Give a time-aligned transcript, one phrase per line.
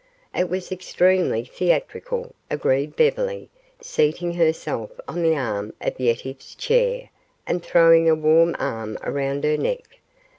[0.33, 3.51] "It was extremely theatrical," agreed Beverly,
[3.81, 7.11] seating herself on the arm of Yetive's chair
[7.45, 9.99] and throwing a warm arm around her neck.